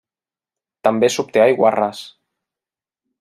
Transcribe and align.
També 0.87 1.09
s'obté 1.15 1.43
aiguarràs. 1.43 2.03